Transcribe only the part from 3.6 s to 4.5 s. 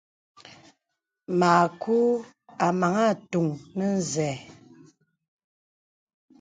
nə zɛ̂.